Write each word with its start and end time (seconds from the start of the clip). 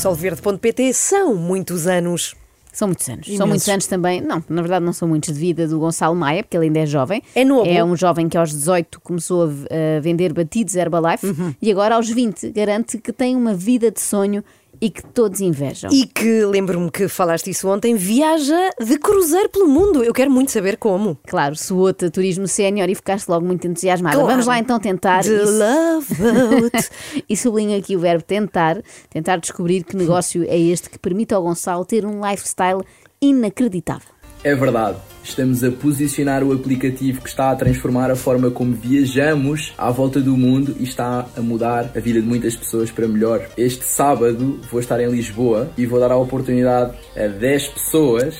solverde.pt 0.00 0.94
são 0.94 1.34
muitos 1.34 1.86
anos. 1.86 2.34
São 2.72 2.88
muitos 2.88 3.06
anos. 3.08 3.26
São 3.26 3.34
Imensos. 3.34 3.48
muitos 3.48 3.68
anos 3.68 3.86
também. 3.86 4.20
Não, 4.20 4.42
na 4.48 4.62
verdade 4.62 4.84
não 4.84 4.92
são 4.92 5.06
muitos 5.08 5.34
de 5.34 5.38
vida 5.40 5.66
do 5.68 5.78
Gonçalo 5.78 6.14
Maia, 6.16 6.42
porque 6.42 6.56
ele 6.56 6.66
ainda 6.66 6.78
é 6.80 6.86
jovem. 6.86 7.22
É 7.34 7.44
novo. 7.44 7.68
É 7.68 7.84
um 7.84 7.94
jovem 7.96 8.28
que 8.28 8.38
aos 8.38 8.50
18 8.50 9.00
começou 9.00 9.44
a 9.44 10.00
vender 10.00 10.32
batidos 10.32 10.74
Herbalife 10.74 11.26
Uhum. 11.26 11.54
e 11.60 11.70
agora 11.70 11.96
aos 11.96 12.08
20 12.08 12.50
garante 12.50 12.96
que 12.98 13.12
tem 13.12 13.36
uma 13.36 13.52
vida 13.52 13.90
de 13.90 14.00
sonho 14.00 14.42
e 14.80 14.88
que 14.90 15.04
todos 15.04 15.40
invejam. 15.40 15.90
E 15.92 16.06
que, 16.06 16.44
lembro-me 16.44 16.90
que 16.90 17.06
falaste 17.08 17.50
isso 17.50 17.68
ontem, 17.68 17.94
viaja 17.94 18.70
de 18.80 18.98
cruzeiro 18.98 19.48
pelo 19.50 19.68
mundo. 19.68 20.02
Eu 20.02 20.12
quero 20.14 20.30
muito 20.30 20.50
saber 20.50 20.76
como. 20.78 21.18
Claro, 21.26 21.54
soou-te 21.56 22.06
a 22.06 22.10
turismo 22.10 22.48
sénior 22.48 22.88
e 22.88 22.94
ficaste 22.94 23.28
logo 23.28 23.44
muito 23.46 23.66
entusiasmada. 23.66 24.14
Claro. 24.16 24.30
Vamos 24.30 24.46
lá 24.46 24.58
então 24.58 24.78
tentar. 24.80 25.22
The 25.22 25.46
su- 25.46 25.52
Love 25.58 26.14
Boat. 26.60 26.90
e 27.28 27.36
sublinho 27.36 27.78
aqui 27.78 27.94
o 27.96 28.00
verbo 28.00 28.24
tentar, 28.24 28.80
tentar 29.10 29.36
descobrir 29.38 29.84
que 29.84 29.96
negócio 29.96 30.44
é 30.48 30.58
este 30.58 30.88
que 30.88 30.98
permite 30.98 31.34
ao 31.34 31.42
Gonçalo 31.42 31.84
ter 31.84 32.06
um 32.06 32.26
lifestyle 32.26 32.80
inacreditável. 33.20 34.08
É 34.42 34.54
verdade, 34.54 34.96
estamos 35.22 35.62
a 35.62 35.70
posicionar 35.70 36.42
o 36.42 36.52
aplicativo 36.52 37.20
que 37.20 37.28
está 37.28 37.50
a 37.50 37.56
transformar 37.56 38.10
a 38.10 38.16
forma 38.16 38.50
como 38.50 38.72
viajamos 38.72 39.74
à 39.76 39.90
volta 39.90 40.18
do 40.18 40.34
mundo 40.36 40.74
e 40.80 40.84
está 40.84 41.26
a 41.36 41.40
mudar 41.42 41.90
a 41.94 42.00
vida 42.00 42.20
de 42.22 42.26
muitas 42.26 42.56
pessoas 42.56 42.90
para 42.90 43.06
melhor. 43.06 43.46
Este 43.56 43.84
sábado 43.84 44.58
vou 44.70 44.80
estar 44.80 44.98
em 45.00 45.10
Lisboa 45.10 45.70
e 45.76 45.84
vou 45.84 46.00
dar 46.00 46.10
a 46.10 46.16
oportunidade 46.16 46.96
a 47.14 47.26
10 47.26 47.68
pessoas 47.68 48.34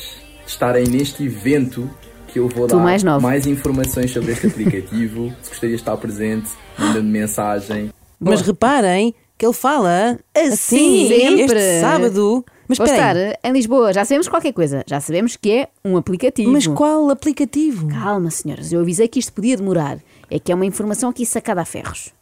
de 0.44 0.50
estarem 0.50 0.86
neste 0.86 1.24
evento 1.24 1.88
que 2.28 2.38
eu 2.38 2.48
vou 2.48 2.66
Tu 2.66 2.76
dar 2.76 2.82
mais 2.82 3.02
novo. 3.04 3.28
informações 3.48 4.10
sobre 4.10 4.32
este 4.32 4.46
aplicativo. 4.46 5.30
Se 5.42 5.50
gostaria 5.50 5.76
de 5.76 5.82
estar 5.82 5.96
presente, 5.98 6.48
manda-me 6.78 7.10
mensagem. 7.10 7.90
Mas 8.18 8.40
reparem 8.40 9.14
que 9.36 9.44
ele 9.44 9.52
fala 9.52 10.18
Assim, 10.34 10.48
assim 10.48 11.08
sempre. 11.08 11.58
este 11.58 11.80
sábado. 11.80 12.44
Mas 12.70 12.78
Vou 12.78 12.86
estar 12.86 13.16
aí, 13.16 13.34
em 13.42 13.50
Lisboa, 13.50 13.92
já 13.92 14.04
sabemos 14.04 14.28
qualquer 14.28 14.52
coisa, 14.52 14.84
já 14.86 15.00
sabemos 15.00 15.34
que 15.34 15.50
é 15.50 15.68
um 15.84 15.96
aplicativo. 15.96 16.52
mas 16.52 16.68
qual 16.68 17.10
aplicativo? 17.10 17.88
Calma, 17.88 18.30
senhoras, 18.30 18.72
eu 18.72 18.80
avisei 18.80 19.08
que 19.08 19.18
isto 19.18 19.32
podia 19.32 19.56
demorar. 19.56 19.98
É 20.30 20.38
que 20.38 20.52
é 20.52 20.54
uma 20.54 20.64
informação 20.64 21.10
aqui 21.10 21.26
sacada 21.26 21.60
a 21.60 21.64
ferros. 21.64 22.14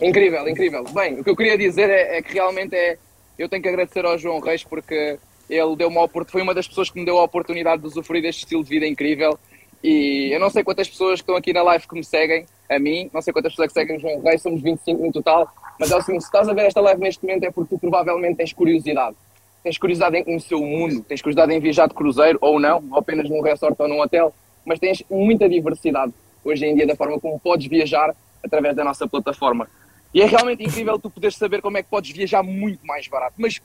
Incrível, 0.00 0.48
incrível. 0.48 0.84
Bem, 0.94 1.18
o 1.18 1.24
que 1.24 1.30
eu 1.30 1.34
queria 1.34 1.58
dizer 1.58 1.90
é, 1.90 2.18
é 2.18 2.22
que 2.22 2.34
realmente 2.34 2.76
é. 2.76 2.96
Eu 3.36 3.48
tenho 3.48 3.60
que 3.60 3.68
agradecer 3.68 4.04
ao 4.04 4.16
João 4.16 4.38
Reis 4.38 4.62
porque 4.62 5.18
ele 5.50 5.74
deu 5.74 5.88
uma 5.88 6.08
foi 6.28 6.40
uma 6.40 6.54
das 6.54 6.68
pessoas 6.68 6.88
que 6.88 7.00
me 7.00 7.04
deu 7.04 7.18
a 7.18 7.24
oportunidade 7.24 7.82
de 7.82 7.88
usufruir 7.88 8.22
deste 8.22 8.44
estilo 8.44 8.62
de 8.62 8.70
vida 8.70 8.86
incrível. 8.86 9.36
E 9.82 10.30
eu 10.32 10.38
não 10.38 10.50
sei 10.50 10.62
quantas 10.62 10.88
pessoas 10.88 11.14
que 11.20 11.24
estão 11.24 11.34
aqui 11.34 11.52
na 11.52 11.64
live 11.64 11.88
que 11.88 11.96
me 11.96 12.04
seguem, 12.04 12.46
a 12.70 12.78
mim, 12.78 13.10
não 13.12 13.20
sei 13.20 13.32
quantas 13.32 13.52
pessoas 13.52 13.72
que 13.72 13.80
seguem 13.80 13.96
o 13.96 14.00
João 14.00 14.22
Reis, 14.22 14.40
somos 14.40 14.62
25 14.62 15.04
no 15.04 15.12
total. 15.12 15.48
Mas 15.80 15.90
é 15.90 15.96
o 15.96 16.00
seguinte: 16.00 16.22
se 16.22 16.28
estás 16.28 16.48
a 16.48 16.52
ver 16.52 16.66
esta 16.66 16.80
live 16.80 17.00
neste 17.00 17.26
momento 17.26 17.42
é 17.42 17.50
porque 17.50 17.74
tu 17.74 17.80
provavelmente 17.80 18.36
tens 18.36 18.52
curiosidade. 18.52 19.16
Tens 19.64 19.78
curiosidade 19.78 20.16
em 20.18 20.22
conhecer 20.22 20.54
o 20.54 20.60
mundo, 20.60 21.02
tens 21.02 21.22
curiosidade 21.22 21.52
em 21.54 21.58
viajar 21.58 21.88
de 21.88 21.94
cruzeiro 21.94 22.38
ou 22.42 22.60
não, 22.60 22.84
ou 22.90 22.98
apenas 22.98 23.28
num 23.30 23.40
resort 23.40 23.74
ou 23.80 23.88
num 23.88 23.98
hotel, 24.00 24.32
mas 24.64 24.78
tens 24.78 25.02
muita 25.10 25.48
diversidade 25.48 26.12
hoje 26.44 26.66
em 26.66 26.76
dia 26.76 26.86
da 26.86 26.94
forma 26.94 27.18
como 27.18 27.40
podes 27.40 27.66
viajar 27.66 28.14
através 28.44 28.76
da 28.76 28.84
nossa 28.84 29.08
plataforma. 29.08 29.66
E 30.12 30.20
é 30.20 30.26
realmente 30.26 30.62
incrível 30.62 30.98
tu 30.98 31.08
poderes 31.08 31.36
saber 31.36 31.62
como 31.62 31.78
é 31.78 31.82
que 31.82 31.88
podes 31.88 32.10
viajar 32.10 32.42
muito 32.42 32.86
mais 32.86 33.08
barato. 33.08 33.34
Mas 33.38 33.58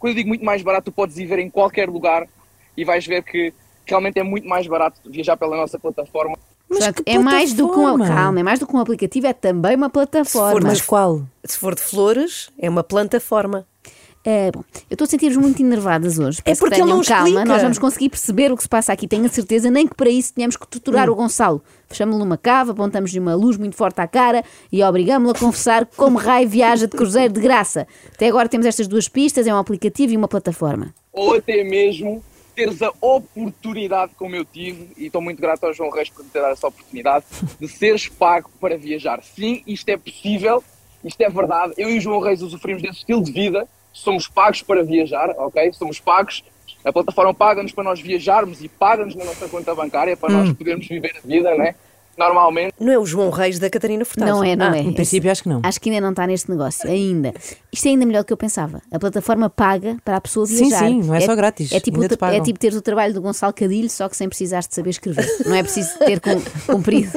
quando 0.00 0.10
eu 0.10 0.16
digo 0.16 0.28
muito 0.28 0.44
mais 0.44 0.62
barato, 0.62 0.90
tu 0.90 0.92
podes 0.92 1.16
ir 1.16 1.26
ver 1.26 1.38
em 1.38 1.48
qualquer 1.48 1.88
lugar 1.88 2.26
e 2.76 2.84
vais 2.84 3.06
ver 3.06 3.22
que 3.22 3.54
realmente 3.86 4.18
é 4.18 4.24
muito 4.24 4.48
mais 4.48 4.66
barato 4.66 5.00
viajar 5.06 5.36
pela 5.36 5.56
nossa 5.56 5.78
plataforma. 5.78 6.36
Mas 6.68 6.80
Portanto, 6.80 7.02
é 7.06 7.18
mais 7.18 7.52
do 7.52 7.68
que 7.68 7.78
um 7.78 7.82
plataforma? 7.82 8.08
calma, 8.08 8.40
é 8.40 8.42
mais 8.42 8.58
do 8.58 8.66
que 8.66 8.74
um 8.74 8.80
aplicativo, 8.80 9.26
é 9.28 9.32
também 9.32 9.76
uma 9.76 9.88
plataforma. 9.88 10.60
for 10.60 10.64
Mas 10.64 10.82
qual? 10.82 11.22
Se 11.44 11.56
for 11.56 11.76
de 11.76 11.80
flores, 11.80 12.50
é 12.58 12.68
uma 12.68 12.82
plataforma. 12.82 13.64
É, 14.28 14.50
bom, 14.50 14.64
eu 14.90 14.94
estou 14.94 15.04
a 15.04 15.08
sentir-vos 15.08 15.36
muito 15.36 15.62
enervadas 15.62 16.18
hoje. 16.18 16.42
Peço 16.42 16.58
porque 16.58 16.74
que 16.74 16.80
ele 16.80 16.90
não 16.90 17.00
calma, 17.00 17.28
explica. 17.28 17.44
nós 17.44 17.62
vamos 17.62 17.78
conseguir 17.78 18.08
perceber 18.08 18.50
o 18.50 18.56
que 18.56 18.62
se 18.64 18.68
passa 18.68 18.92
aqui. 18.92 19.06
Tenho 19.06 19.24
a 19.24 19.28
certeza, 19.28 19.70
nem 19.70 19.86
que 19.86 19.94
para 19.94 20.10
isso 20.10 20.34
tenhamos 20.34 20.56
que 20.56 20.66
torturar 20.66 21.08
o 21.08 21.14
Gonçalo. 21.14 21.62
Fechamos-lhe 21.86 22.20
uma 22.20 22.36
cava, 22.36 22.72
apontamos-lhe 22.72 23.20
uma 23.20 23.36
luz 23.36 23.56
muito 23.56 23.76
forte 23.76 24.00
à 24.00 24.08
cara 24.08 24.44
e 24.72 24.82
obrigamos-lo 24.82 25.30
a 25.30 25.38
confessar 25.38 25.86
como 25.96 26.18
raio 26.18 26.48
viaja 26.48 26.88
de 26.88 26.96
cruzeiro 26.96 27.34
de 27.34 27.40
graça. 27.40 27.86
Até 28.12 28.26
agora 28.26 28.48
temos 28.48 28.66
estas 28.66 28.88
duas 28.88 29.06
pistas, 29.06 29.46
é 29.46 29.54
um 29.54 29.58
aplicativo 29.58 30.12
e 30.12 30.16
uma 30.16 30.26
plataforma. 30.26 30.92
Ou 31.12 31.36
até 31.36 31.62
mesmo 31.62 32.20
teres 32.56 32.82
a 32.82 32.90
oportunidade, 33.00 34.10
como 34.16 34.34
eu 34.34 34.44
tive, 34.44 34.88
e 34.96 35.06
estou 35.06 35.22
muito 35.22 35.40
grato 35.40 35.62
ao 35.62 35.72
João 35.72 35.90
Reis 35.90 36.08
por 36.10 36.24
me 36.24 36.30
ter 36.30 36.40
dado 36.40 36.52
essa 36.52 36.66
oportunidade, 36.66 37.24
de 37.60 37.68
seres 37.68 38.08
pago 38.08 38.50
para 38.60 38.76
viajar. 38.76 39.22
Sim, 39.22 39.62
isto 39.68 39.88
é 39.88 39.96
possível, 39.96 40.64
isto 41.04 41.20
é 41.20 41.28
verdade. 41.28 41.74
Eu 41.78 41.88
e 41.90 41.98
o 41.98 42.00
João 42.00 42.18
Reis 42.18 42.42
usufruímos 42.42 42.82
desse 42.82 42.98
estilo 42.98 43.22
de 43.22 43.30
vida, 43.30 43.68
somos 43.96 44.28
pagos 44.28 44.62
para 44.62 44.82
viajar, 44.84 45.30
ok? 45.38 45.72
Somos 45.72 45.98
pagos. 45.98 46.44
A 46.84 46.92
plataforma 46.92 47.32
paga-nos 47.32 47.72
para 47.72 47.82
nós 47.82 47.98
viajarmos 47.98 48.62
e 48.62 48.68
paga-nos 48.68 49.14
na 49.14 49.24
nossa 49.24 49.48
conta 49.48 49.74
bancária 49.74 50.16
para 50.16 50.32
nós 50.32 50.52
podermos 50.52 50.86
viver 50.86 51.16
a 51.16 51.26
vida, 51.26 51.54
né? 51.56 51.74
Normalmente. 52.16 52.74
Não 52.80 52.92
é 52.92 52.98
o 52.98 53.04
João 53.06 53.30
Reis 53.30 53.58
da 53.58 53.68
Catarina 53.68 54.04
Furtado. 54.04 54.30
Não 54.30 54.42
é, 54.44 54.56
não 54.56 54.66
Ah, 54.70 54.76
é. 54.78 54.80
em 54.80 54.92
princípio, 54.92 55.30
acho 55.30 55.42
que 55.42 55.48
não. 55.48 55.60
Acho 55.62 55.80
que 55.80 55.90
ainda 55.90 56.00
não 56.00 56.10
está 56.10 56.26
neste 56.26 56.50
negócio, 56.50 56.88
ainda. 56.88 57.32
Isto 57.72 57.86
é 57.86 57.90
ainda 57.90 58.06
melhor 58.06 58.22
do 58.22 58.26
que 58.26 58.32
eu 58.32 58.36
pensava. 58.36 58.80
A 58.90 58.98
plataforma 58.98 59.50
paga 59.50 59.96
para 60.04 60.16
a 60.16 60.20
pessoa 60.20 60.46
Sim, 60.46 60.68
viajar. 60.68 60.86
sim, 60.88 61.02
não 61.02 61.14
é 61.14 61.20
só 61.20 61.34
grátis, 61.36 61.72
É 61.72 61.80
tipo, 61.80 62.00
ainda 62.00 62.16
te 62.16 62.24
é 62.24 62.40
tipo 62.40 62.58
teres 62.58 62.76
o 62.76 62.80
trabalho 62.82 63.12
do 63.12 63.20
Gonçalo 63.20 63.52
Cadilho, 63.52 63.90
só 63.90 64.08
que 64.08 64.16
sem 64.16 64.28
precisares 64.28 64.66
de 64.66 64.74
saber 64.74 64.90
escrever. 64.90 65.26
Não 65.44 65.54
é 65.54 65.62
preciso 65.62 65.90
ter 65.98 66.20
cum- 66.20 66.40
cumprido 66.66 67.10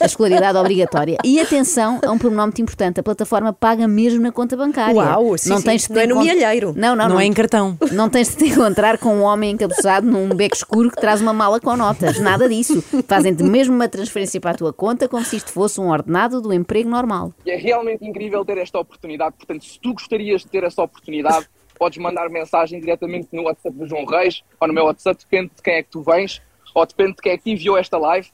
a 0.00 0.06
escolaridade 0.06 0.56
obrigatória. 0.56 1.18
E 1.24 1.38
atenção 1.40 2.00
a 2.04 2.10
um 2.10 2.18
pormenor 2.18 2.46
muito 2.46 2.62
importante: 2.62 3.00
a 3.00 3.02
plataforma 3.02 3.52
paga 3.52 3.86
mesmo 3.86 4.22
na 4.22 4.32
conta 4.32 4.56
bancária. 4.56 4.94
Uau, 4.94 5.36
sim, 5.36 5.50
não 5.50 5.58
sim. 5.58 5.64
tens 5.64 5.88
Não 5.88 6.00
é 6.00 6.06
no 6.06 6.14
encont- 6.14 6.30
milheiro. 6.34 6.72
Não, 6.76 6.96
não, 6.96 7.08
Não 7.10 7.20
é 7.20 7.24
em 7.26 7.32
cartão. 7.32 7.76
não 7.92 8.08
tens 8.08 8.28
de 8.30 8.36
te 8.36 8.44
encontrar 8.46 8.96
com 8.98 9.14
um 9.14 9.22
homem 9.22 9.50
encabeçado 9.52 10.06
num 10.06 10.28
beco 10.30 10.56
escuro 10.56 10.90
que 10.90 10.96
traz 11.00 11.20
uma 11.20 11.32
mala 11.34 11.60
com 11.60 11.76
notas. 11.76 12.18
Nada 12.18 12.48
disso. 12.48 12.82
Fazem-te 13.06 13.42
mesmo 13.42 13.74
uma 13.74 13.88
transferência 13.88 14.37
para 14.40 14.52
a 14.52 14.54
tua 14.54 14.72
conta 14.72 15.08
como 15.08 15.24
se 15.24 15.36
isto 15.36 15.52
fosse 15.52 15.80
um 15.80 15.88
ordenado 15.88 16.40
do 16.40 16.52
emprego 16.52 16.88
normal. 16.88 17.32
É 17.46 17.56
realmente 17.56 18.04
incrível 18.04 18.44
ter 18.44 18.58
esta 18.58 18.78
oportunidade. 18.78 19.36
Portanto, 19.36 19.64
se 19.64 19.78
tu 19.80 19.92
gostarias 19.92 20.42
de 20.42 20.48
ter 20.48 20.64
essa 20.64 20.82
oportunidade, 20.82 21.48
podes 21.78 21.98
mandar 21.98 22.28
mensagem 22.28 22.80
diretamente 22.80 23.28
no 23.32 23.44
WhatsApp 23.44 23.76
do 23.76 23.86
João 23.86 24.04
Reis 24.04 24.42
ou 24.60 24.68
no 24.68 24.74
meu 24.74 24.84
WhatsApp, 24.84 25.20
depende 25.22 25.52
de 25.54 25.62
quem 25.62 25.74
é 25.74 25.82
que 25.82 25.90
tu 25.90 26.02
vens 26.02 26.42
ou 26.74 26.84
depende 26.86 27.14
de 27.14 27.22
quem 27.22 27.32
é 27.32 27.38
que 27.38 27.50
enviou 27.50 27.76
esta 27.76 27.98
live. 27.98 28.28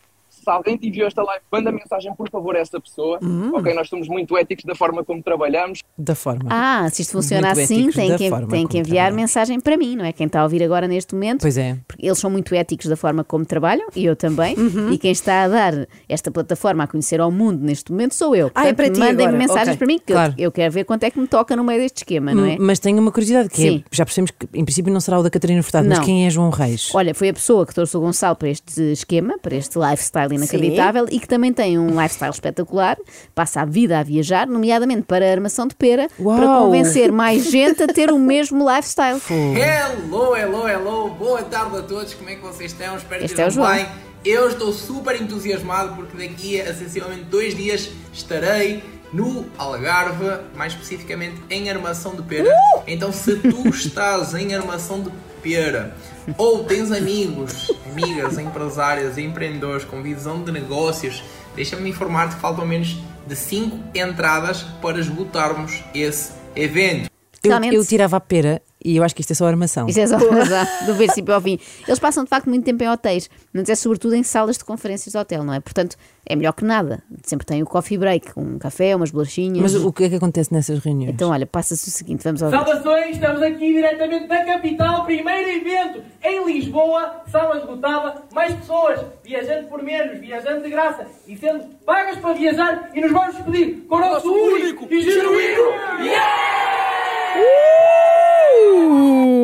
Se 0.44 0.50
alguém 0.50 0.76
te 0.76 0.88
enviou 0.88 1.06
esta 1.06 1.22
live, 1.22 1.42
manda 1.50 1.72
mensagem, 1.72 2.14
por 2.14 2.28
favor, 2.28 2.54
a 2.56 2.58
essa 2.58 2.78
pessoa. 2.80 3.18
Ok, 3.54 3.72
nós 3.74 3.88
somos 3.88 4.06
muito 4.08 4.36
éticos 4.36 4.64
da 4.64 4.74
forma 4.74 5.02
como 5.04 5.22
trabalhamos. 5.22 5.80
Da 5.96 6.14
forma. 6.14 6.48
Ah, 6.50 6.88
se 6.90 7.02
isto 7.02 7.12
funciona 7.12 7.48
Muito 7.48 7.60
assim, 7.60 7.90
tem 7.90 8.16
que, 8.16 8.30
tem 8.48 8.66
que 8.66 8.78
enviar 8.78 9.12
mensagem 9.12 9.58
para 9.60 9.76
mim, 9.76 9.96
não 9.96 10.04
é? 10.04 10.12
Quem 10.12 10.26
está 10.26 10.40
a 10.40 10.42
ouvir 10.44 10.62
agora 10.62 10.86
neste 10.86 11.14
momento. 11.14 11.40
Pois 11.42 11.56
é. 11.56 11.78
Porque 11.88 12.06
eles 12.06 12.18
são 12.18 12.30
muito 12.30 12.54
éticos 12.54 12.86
da 12.86 12.96
forma 12.96 13.24
como 13.24 13.44
trabalham, 13.46 13.88
e 13.96 14.04
eu 14.04 14.14
também. 14.14 14.54
Uhum. 14.56 14.92
E 14.92 14.98
quem 14.98 15.10
está 15.12 15.44
a 15.44 15.48
dar 15.48 15.86
esta 16.08 16.30
plataforma 16.30 16.84
a 16.84 16.86
conhecer 16.86 17.20
ao 17.20 17.30
mundo 17.30 17.64
neste 17.64 17.90
momento 17.90 18.14
sou 18.14 18.34
eu. 18.36 18.50
Ah, 18.54 18.66
é 18.68 18.72
Portanto, 18.74 18.76
para 18.76 18.90
ti 18.94 19.00
mandem-me 19.00 19.38
mensagens 19.38 19.68
ok. 19.68 19.76
para 19.78 19.86
mim, 19.86 19.98
que 19.98 20.12
eu- 20.12 20.16
Claro. 20.16 20.34
eu, 20.36 20.52
quero 20.52 20.72
ver 20.72 20.84
quanto 20.84 21.04
é 21.04 21.10
que 21.10 21.18
me 21.18 21.26
toca 21.26 21.56
no 21.56 21.64
meio 21.64 21.80
deste 21.80 21.98
esquema, 21.98 22.34
não 22.34 22.44
é? 22.44 22.56
Mas 22.58 22.78
tenho 22.78 22.98
uma 22.98 23.10
curiosidade, 23.10 23.48
que 23.48 23.56
Sim. 23.56 23.82
é, 23.86 23.94
já 23.96 24.04
percebemos 24.04 24.30
que 24.32 24.46
em 24.52 24.64
princípio 24.64 24.92
não 24.92 25.00
será 25.00 25.18
o 25.18 25.22
da 25.22 25.30
Catarina 25.30 25.62
Furtado, 25.62 25.88
mas 25.88 25.98
Não. 25.98 26.04
quem 26.04 26.26
é 26.26 26.30
João 26.30 26.50
Reis? 26.50 26.90
Olha, 26.94 27.14
foi 27.14 27.28
a 27.30 27.32
pessoa 27.34 27.64
que 27.66 27.74
trouxe 27.74 27.96
o 27.96 28.00
Gonçalo 28.00 28.36
para 28.36 28.48
este 28.48 28.80
esquema, 28.92 29.38
para 29.38 29.54
este 29.56 29.78
lifestyle 29.78 30.33
inacreditável 30.34 31.06
e 31.10 31.18
que 31.18 31.26
também 31.28 31.52
tem 31.52 31.78
um 31.78 31.88
lifestyle 32.00 32.30
espetacular, 32.32 32.96
passa 33.34 33.60
a 33.62 33.64
vida 33.64 33.98
a 33.98 34.02
viajar, 34.02 34.46
nomeadamente 34.46 35.02
para 35.02 35.26
a 35.26 35.30
armação 35.30 35.66
de 35.66 35.74
pera, 35.74 36.08
para 36.16 36.24
Uau! 36.24 36.64
convencer 36.66 37.10
mais 37.12 37.50
gente 37.50 37.82
a 37.82 37.86
ter 37.86 38.10
o 38.10 38.18
mesmo 38.20 38.68
lifestyle. 38.68 39.20
Hello, 39.30 40.36
hello, 40.36 40.68
hello, 40.68 41.10
boa 41.10 41.42
tarde 41.42 41.78
a 41.78 41.82
todos, 41.82 42.14
como 42.14 42.28
é 42.30 42.34
que 42.36 42.42
vocês 42.42 42.72
estão? 42.72 42.96
Espero 42.96 43.20
que 43.20 43.24
Este 43.26 43.40
é 43.40 43.46
estejam 43.48 43.64
João. 43.64 43.76
bem. 43.76 43.86
Eu 44.24 44.48
estou 44.48 44.72
super 44.72 45.20
entusiasmado 45.20 45.94
porque 45.96 46.16
daqui 46.16 46.60
a 46.60 46.72
sensivelmente 46.72 47.24
dois 47.24 47.54
dias 47.54 47.90
estarei 48.12 48.82
no 49.12 49.46
Algarve, 49.56 50.24
mais 50.56 50.72
especificamente 50.72 51.40
em 51.50 51.70
Armação 51.70 52.14
de 52.14 52.22
Pera. 52.22 52.48
Uh! 52.48 52.82
Então, 52.86 53.12
se 53.12 53.36
tu 53.36 53.68
estás 53.70 54.34
em 54.34 54.54
Armação 54.54 55.02
de 55.02 55.10
Pera 55.42 55.94
ou 56.38 56.64
tens 56.64 56.90
amigos, 56.90 57.70
amigas, 57.90 58.38
empresárias, 58.38 59.18
empreendedores 59.18 59.84
com 59.84 60.02
visão 60.02 60.42
de 60.42 60.50
negócios, 60.50 61.22
deixa-me 61.54 61.90
informar-te 61.90 62.34
que 62.34 62.40
faltam 62.40 62.66
menos 62.66 62.96
de 63.26 63.36
5 63.36 63.78
entradas 63.94 64.62
para 64.80 64.98
esgotarmos 64.98 65.82
esse 65.94 66.32
evento. 66.56 67.13
Eu, 67.44 67.50
Realmente- 67.50 67.74
eu 67.76 67.84
tirava 67.84 68.16
a 68.16 68.20
pera 68.20 68.60
e 68.84 68.96
eu 68.96 69.02
acho 69.04 69.14
que 69.14 69.20
isto 69.22 69.30
é 69.30 69.34
só 69.34 69.46
armação. 69.46 69.86
Isto 69.88 70.00
é 70.00 70.06
só 70.06 70.18
já, 70.44 70.64
do 70.86 70.94
princípio 70.94 71.32
ao 71.34 71.40
fim. 71.40 71.58
Eles 71.86 71.98
passam 71.98 72.22
de 72.24 72.28
facto 72.30 72.48
muito 72.48 72.64
tempo 72.64 72.82
em 72.84 72.88
hotéis, 72.88 73.30
mas 73.52 73.68
é 73.68 73.74
sobretudo 73.74 74.14
em 74.14 74.22
salas 74.22 74.58
de 74.58 74.64
conferências 74.64 75.12
de 75.12 75.18
hotel, 75.18 75.42
não 75.42 75.54
é? 75.54 75.60
Portanto, 75.60 75.96
é 76.26 76.36
melhor 76.36 76.52
que 76.52 76.64
nada. 76.64 77.02
Sempre 77.22 77.46
tem 77.46 77.62
o 77.62 77.66
coffee 77.66 77.96
break, 77.96 78.32
um 78.36 78.58
café, 78.58 78.94
umas 78.94 79.10
bolachinhas. 79.10 79.58
Mas 79.60 79.74
o 79.74 79.92
que 79.92 80.04
é 80.04 80.08
que 80.10 80.16
acontece 80.16 80.52
nessas 80.52 80.78
reuniões? 80.80 81.14
Então, 81.14 81.30
olha, 81.30 81.46
passa-se 81.46 81.88
o 81.88 81.90
seguinte, 81.90 82.22
vamos 82.24 82.42
ouvir. 82.42 82.56
Saudações, 82.56 83.14
estamos 83.16 83.42
aqui 83.42 83.72
diretamente 83.72 84.26
da 84.26 84.44
capital, 84.44 85.04
primeiro 85.04 85.48
evento 85.50 86.02
em 86.22 86.44
Lisboa, 86.44 87.22
sala 87.30 87.58
esgotada, 87.58 88.22
mais 88.34 88.54
pessoas, 88.54 89.00
viajando 89.24 89.68
por 89.68 89.82
menos, 89.82 90.18
viajando 90.20 90.62
de 90.62 90.70
graça 90.70 91.06
e 91.26 91.36
sendo 91.36 91.64
pagas 91.86 92.18
para 92.18 92.34
viajar 92.34 92.90
e 92.94 93.00
nos 93.00 93.12
vamos 93.12 93.34
despedir 93.36 93.82
com 93.88 93.96
o 93.96 94.00
nosso 94.00 94.30
único 94.30 94.86
e 94.90 95.00
genuíno 95.02 95.62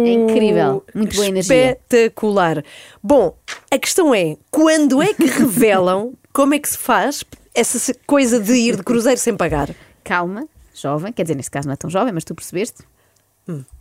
Incrível. 0.07 0.85
Muito 0.95 1.15
boa 1.17 1.27
energia. 1.27 1.73
Espetacular. 1.73 2.65
Bom, 3.03 3.37
a 3.71 3.79
questão 3.79 4.15
é: 4.15 4.37
quando 4.51 5.03
é 5.03 5.13
que 5.15 5.27
revelam 5.27 6.15
como 6.33 6.55
é 6.55 6.59
que 6.59 6.69
se 6.69 6.79
faz 6.79 7.25
essa 7.55 7.95
coisa 8.07 8.41
de 8.41 8.53
ir 8.53 8.77
de 8.77 8.83
cruzeiro 8.83 9.19
sem 9.19 9.37
pagar? 9.37 9.75
Calma, 10.05 10.47
jovem, 10.75 11.13
quer 11.13 11.23
dizer, 11.23 11.35
neste 11.35 11.51
caso 11.51 11.67
não 11.67 11.75
é 11.75 11.77
tão 11.77 11.91
jovem, 11.91 12.13
mas 12.13 12.25
tu 12.25 12.35
percebeste? 12.35 12.83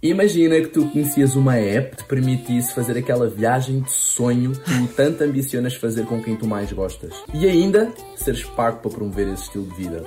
Imagina 0.01 0.59
que 0.61 0.67
tu 0.67 0.89
conhecias 0.89 1.35
uma 1.35 1.55
app 1.55 1.91
que 1.91 1.97
te 1.97 2.07
permitisse 2.07 2.73
fazer 2.73 2.97
aquela 2.97 3.27
viagem 3.27 3.81
de 3.81 3.91
sonho 3.91 4.53
que 4.53 4.61
tu 4.61 4.87
tanto 4.95 5.23
ambicionas 5.23 5.75
fazer 5.75 6.05
com 6.05 6.21
quem 6.23 6.35
tu 6.35 6.47
mais 6.47 6.71
gostas. 6.71 7.13
E 7.33 7.47
ainda 7.47 7.91
seres 8.15 8.43
pago 8.43 8.79
para 8.79 8.89
promover 8.89 9.27
esse 9.27 9.43
estilo 9.43 9.65
de 9.65 9.75
vida. 9.75 10.03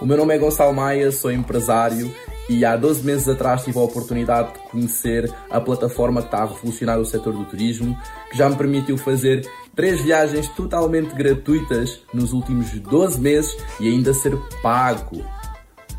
O 0.00 0.06
meu 0.06 0.16
nome 0.16 0.34
é 0.34 0.38
Gonçalo 0.38 0.74
Maia, 0.74 1.12
sou 1.12 1.30
empresário 1.30 2.12
e 2.48 2.64
há 2.64 2.76
12 2.76 3.04
meses 3.04 3.28
atrás 3.28 3.64
tive 3.64 3.78
a 3.78 3.82
oportunidade 3.82 4.52
de 4.52 4.58
conhecer 4.70 5.32
a 5.50 5.60
plataforma 5.60 6.20
que 6.20 6.28
está 6.28 6.42
a 6.42 6.46
revolucionar 6.46 6.98
o 6.98 7.04
setor 7.04 7.32
do 7.32 7.44
turismo, 7.44 7.96
que 8.30 8.36
já 8.36 8.48
me 8.48 8.56
permitiu 8.56 8.96
fazer 8.98 9.48
três 9.74 10.00
viagens 10.00 10.48
totalmente 10.50 11.14
gratuitas 11.14 12.00
nos 12.12 12.32
últimos 12.32 12.70
12 12.70 13.20
meses 13.20 13.56
e 13.80 13.88
ainda 13.88 14.12
ser 14.12 14.36
pago 14.62 15.24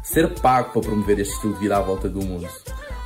ser 0.05 0.29
pago 0.39 0.71
para 0.71 0.81
promover 0.81 1.19
este 1.19 1.33
estilo 1.33 1.53
de 1.55 1.59
vida 1.59 1.77
à 1.77 1.81
volta 1.81 2.07
do 2.07 2.23
mundo. 2.23 2.47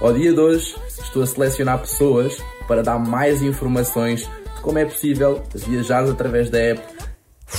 Ao 0.01 0.13
dia 0.13 0.33
de 0.33 0.39
hoje, 0.39 0.75
estou 0.87 1.23
a 1.23 1.25
selecionar 1.25 1.79
pessoas 1.79 2.37
para 2.67 2.83
dar 2.83 2.99
mais 2.99 3.41
informações 3.41 4.21
de 4.55 4.61
como 4.61 4.77
é 4.77 4.85
possível 4.85 5.41
viajar 5.55 6.03
através 6.03 6.49
da 6.49 6.59
app. 6.59 6.98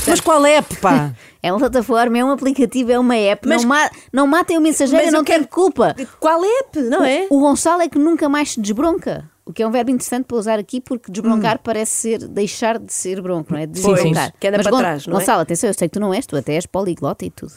Mas 0.06 0.20
qual 0.20 0.44
é, 0.46 0.60
pá? 0.62 1.12
É 1.42 1.50
uma 1.50 1.58
plataforma, 1.58 2.18
é 2.18 2.22
um 2.24 2.30
aplicativo, 2.30 2.92
é 2.92 2.98
uma 2.98 3.16
app. 3.16 3.48
Mas- 3.48 3.62
não, 3.62 3.68
ma 3.70 3.90
não 4.12 4.26
matem 4.26 4.58
o 4.58 4.60
mensageiro, 4.60 5.02
Mas 5.06 5.10
não 5.10 5.20
eu 5.20 5.24
tem 5.24 5.36
quero- 5.36 5.48
culpa. 5.48 5.96
Qual 6.20 6.44
app, 6.44 6.78
não 6.82 7.02
é? 7.02 7.28
O 7.30 7.40
Gonçalo 7.40 7.80
é 7.80 7.88
que 7.88 7.98
nunca 7.98 8.28
mais 8.28 8.50
se 8.52 8.60
desbronca. 8.60 9.24
O 9.50 9.52
que 9.52 9.64
é 9.64 9.66
um 9.66 9.70
verbo 9.72 9.90
interessante 9.90 10.26
para 10.26 10.36
usar 10.36 10.60
aqui, 10.60 10.80
porque 10.80 11.10
desbroncar 11.10 11.58
parece 11.58 11.90
ser 11.90 12.28
deixar 12.28 12.78
de 12.78 12.92
ser 12.92 13.20
bronco, 13.20 13.52
não 13.52 13.58
é? 13.58 13.66
Desbroncar. 13.66 14.32
que 14.38 14.46
anda 14.46 14.58
Mas 14.58 14.64
para 14.64 14.70
Gon- 14.70 14.78
trás, 14.78 15.06
não 15.08 15.16
é? 15.16 15.18
Gonçalo, 15.18 15.40
atenção, 15.42 15.68
eu 15.70 15.74
sei 15.74 15.88
que 15.88 15.94
tu 15.94 15.98
não 15.98 16.14
és, 16.14 16.24
tu 16.24 16.36
até 16.36 16.54
és 16.54 16.66
poliglota 16.66 17.24
e 17.24 17.30
tudo. 17.30 17.52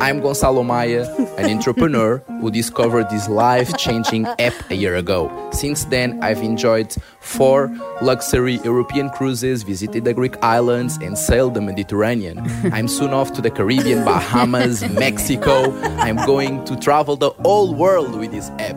I'm 0.00 0.20
Gonçalo 0.20 0.64
Maia, 0.64 1.02
an 1.36 1.50
entrepreneur 1.50 2.22
who 2.40 2.50
discovered 2.50 3.10
this 3.10 3.28
life-changing 3.28 4.24
app 4.38 4.54
a 4.70 4.74
year 4.74 4.96
ago. 4.96 5.30
Since 5.52 5.84
then, 5.90 6.18
I've 6.22 6.42
enjoyed 6.42 6.94
four 7.20 7.70
luxury 8.00 8.58
European 8.64 9.10
cruises, 9.10 9.62
visited 9.62 10.04
the 10.04 10.14
Greek 10.14 10.36
islands, 10.42 10.96
and 11.02 11.14
sailed 11.14 11.52
the 11.52 11.60
Mediterranean. 11.60 12.38
I'm 12.72 12.88
soon 12.88 13.12
off 13.12 13.34
to 13.34 13.42
the 13.42 13.50
Caribbean, 13.50 14.02
Bahamas, 14.02 14.80
Mexico. 14.94 15.74
I'm 15.98 16.16
going 16.24 16.64
to 16.64 16.74
travel 16.76 17.16
the 17.18 17.32
whole 17.44 17.74
world 17.74 18.18
with 18.18 18.30
this 18.30 18.50
app. 18.58 18.76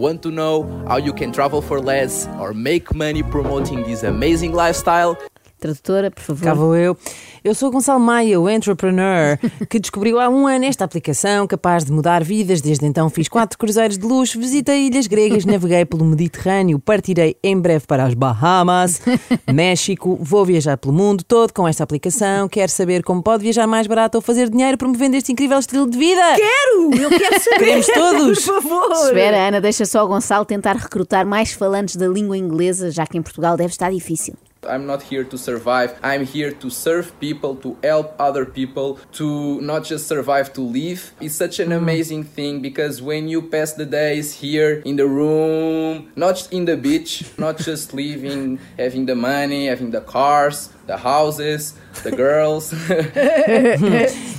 Want 0.00 0.22
to 0.22 0.30
know 0.30 0.62
how 0.88 0.96
you 0.96 1.12
can 1.12 1.30
travel 1.30 1.60
for 1.60 1.78
less 1.78 2.26
or 2.38 2.54
make 2.54 2.94
money 2.94 3.22
promoting 3.22 3.82
this 3.82 4.02
amazing 4.02 4.54
lifestyle? 4.54 5.18
Tradutora, 5.60 6.10
por 6.10 6.22
favor. 6.22 6.42
Cá 6.42 6.54
vou 6.54 6.74
eu. 6.74 6.96
Eu 7.44 7.54
sou 7.54 7.70
Gonçalo 7.70 8.00
Maia, 8.00 8.40
o 8.40 8.48
entrepreneur, 8.48 9.38
que 9.68 9.78
descobriu 9.78 10.18
há 10.18 10.28
um 10.28 10.46
ano 10.46 10.64
esta 10.64 10.84
aplicação 10.84 11.46
capaz 11.46 11.84
de 11.84 11.92
mudar 11.92 12.24
vidas. 12.24 12.62
Desde 12.62 12.86
então 12.86 13.10
fiz 13.10 13.28
quatro 13.28 13.58
cruzeiros 13.58 13.98
de 13.98 14.06
luxo, 14.06 14.38
visitei 14.38 14.86
ilhas 14.86 15.06
gregas, 15.06 15.44
naveguei 15.44 15.84
pelo 15.84 16.04
Mediterrâneo, 16.04 16.78
partirei 16.78 17.36
em 17.42 17.58
breve 17.58 17.86
para 17.86 18.04
as 18.04 18.14
Bahamas, 18.14 19.02
México, 19.52 20.18
vou 20.20 20.44
viajar 20.46 20.78
pelo 20.78 20.94
mundo 20.94 21.22
todo 21.22 21.52
com 21.52 21.68
esta 21.68 21.84
aplicação. 21.84 22.48
Quero 22.48 22.72
saber 22.72 23.02
como 23.02 23.22
pode 23.22 23.42
viajar 23.42 23.66
mais 23.66 23.86
barato 23.86 24.16
ou 24.16 24.22
fazer 24.22 24.48
dinheiro 24.48 24.78
promovendo 24.78 25.16
este 25.16 25.30
incrível 25.30 25.58
estilo 25.58 25.88
de 25.88 25.98
vida? 25.98 26.22
Quero! 26.36 27.02
Eu 27.02 27.10
quero 27.10 27.40
saber! 27.40 27.58
Queremos 27.58 27.86
todos! 27.86 28.44
Por 28.44 28.62
favor! 28.62 29.06
Espera, 29.06 29.48
Ana, 29.48 29.60
deixa 29.60 29.84
só 29.84 30.04
o 30.04 30.08
Gonçalo 30.08 30.46
tentar 30.46 30.76
recrutar 30.76 31.26
mais 31.26 31.52
falantes 31.52 31.96
da 31.96 32.08
língua 32.08 32.36
inglesa, 32.36 32.90
já 32.90 33.06
que 33.06 33.18
em 33.18 33.22
Portugal 33.22 33.56
deve 33.56 33.70
estar 33.70 33.90
difícil. 33.90 34.34
I'm 34.68 34.84
not 34.84 35.02
here 35.02 35.24
to 35.24 35.38
survive. 35.38 35.98
I'm 36.02 36.26
here 36.26 36.52
to 36.52 36.68
serve 36.68 37.18
people, 37.18 37.56
to 37.56 37.78
help 37.82 38.14
other 38.18 38.44
people, 38.44 38.98
to 39.12 39.58
not 39.62 39.84
just 39.84 40.06
survive, 40.06 40.52
to 40.52 40.60
live. 40.60 41.12
It's 41.18 41.34
such 41.34 41.60
an 41.60 41.72
amazing 41.72 42.24
thing 42.24 42.60
because 42.60 43.00
when 43.00 43.26
you 43.28 43.40
pass 43.40 43.72
the 43.72 43.86
days 43.86 44.34
here 44.34 44.82
in 44.84 44.96
the 44.96 45.06
room, 45.06 46.12
not 46.14 46.46
in 46.52 46.66
the 46.66 46.76
beach, 46.76 47.24
not 47.38 47.56
just 47.56 47.94
living, 48.02 48.58
having 48.78 49.06
the 49.06 49.16
money, 49.16 49.66
having 49.66 49.92
the 49.92 50.02
cars, 50.02 50.68
the 50.86 50.98
houses, 50.98 51.74
the 52.02 52.10
girls. 52.10 52.74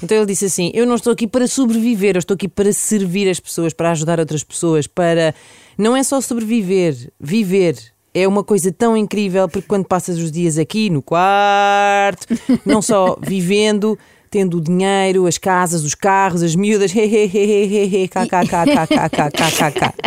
Então 0.04 0.18
ele 0.18 0.26
disse 0.26 0.46
assim: 0.46 0.72
Eu 0.74 0.86
não 0.86 0.96
estou 0.96 1.14
aqui 1.14 1.28
para 1.28 1.48
sobreviver, 1.48 2.16
eu 2.16 2.20
estou 2.20 2.36
aqui 2.36 2.48
para 2.48 2.74
servir 2.74 3.30
as 3.30 3.40
pessoas, 3.40 3.74
para 3.74 3.92
ajudar 3.92 4.20
outras 4.20 4.44
pessoas, 4.44 4.88
para. 4.88 5.34
Não 5.78 5.96
é 5.96 6.04
só 6.04 6.20
sobreviver, 6.22 7.12
viver. 7.20 7.76
É 8.14 8.28
uma 8.28 8.44
coisa 8.44 8.72
tão 8.72 8.98
incrível 8.98 9.48
porque 9.48 9.68
quando 9.68 9.86
passas 9.86 10.18
os 10.18 10.32
dias 10.32 10.58
aqui 10.58 10.90
no 10.90 11.02
quarto, 11.02 12.28
não 12.66 12.82
só 12.82 13.18
vivendo, 13.24 13.98
tendo 14.30 14.58
o 14.58 14.62
dinheiro, 14.62 15.26
as 15.28 15.38
casas, 15.38 15.84
os 15.84 15.96
carros, 15.96 16.44
as 16.44 16.54
miúdas, 16.56 16.92
kkkkkkkkkk. 16.92 18.12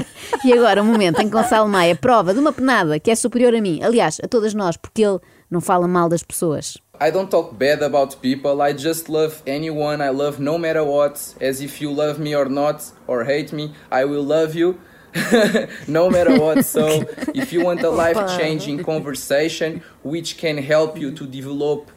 E 0.44 0.52
agora, 0.52 0.82
um 0.82 0.86
momento 0.86 1.20
em 1.20 1.24
que 1.26 1.30
Gonçalo 1.30 1.68
Maia 1.68 1.94
prova 1.94 2.34
de 2.34 2.40
uma 2.40 2.52
penada 2.52 2.98
que 2.98 3.10
é 3.10 3.14
superior 3.14 3.54
a 3.54 3.60
mim, 3.60 3.80
aliás, 3.82 4.18
a 4.22 4.28
todas 4.28 4.52
nós, 4.52 4.76
porque 4.76 5.02
ele 5.02 5.18
não 5.50 5.60
fala 5.60 5.86
mal 5.86 6.08
das 6.08 6.22
pessoas. 6.22 6.76
I 7.00 7.10
don't 7.10 7.30
talk 7.30 7.54
bad 7.54 7.82
about 7.82 8.16
people. 8.18 8.62
I 8.62 8.72
just 8.76 9.08
love 9.08 9.36
anyone. 9.46 10.02
I 10.02 10.10
love 10.10 10.40
no 10.40 10.58
matter 10.58 10.82
what. 10.82 11.18
As 11.40 11.60
if 11.60 11.82
you 11.82 11.90
love 11.90 12.20
me 12.20 12.34
or 12.36 12.48
not, 12.48 12.84
or 13.06 13.24
hate 13.24 13.54
me, 13.54 13.72
I 13.90 14.04
will 14.04 14.24
love 14.24 14.54
you. 14.58 14.76
no 15.88 16.10
matter 16.10 16.38
what. 16.40 16.64
So, 16.64 16.86
if 17.34 17.52
you 17.52 17.64
want 17.64 17.82
a 17.82 17.90
life 17.90 18.38
changing 18.38 18.82
conversation 18.82 19.82
which 20.02 20.36
can 20.36 20.58
help 20.58 20.98
you 20.98 21.12
to 21.12 21.26
develop 21.26 21.90